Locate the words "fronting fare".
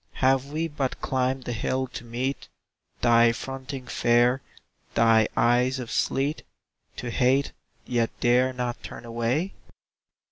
3.31-4.41